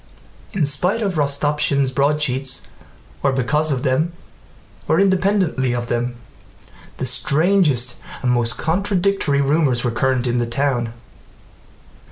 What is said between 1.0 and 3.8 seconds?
of Rostopchín's broadsheets, or because